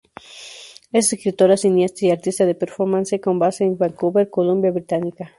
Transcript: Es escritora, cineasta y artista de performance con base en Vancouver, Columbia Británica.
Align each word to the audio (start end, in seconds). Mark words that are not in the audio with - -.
Es 0.91 1.13
escritora, 1.13 1.57
cineasta 1.57 2.07
y 2.07 2.09
artista 2.09 2.43
de 2.47 2.55
performance 2.55 3.21
con 3.21 3.37
base 3.37 3.65
en 3.65 3.77
Vancouver, 3.77 4.31
Columbia 4.31 4.71
Británica. 4.71 5.29